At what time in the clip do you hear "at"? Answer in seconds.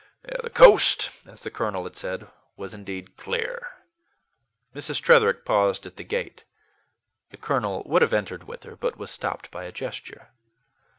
5.85-5.95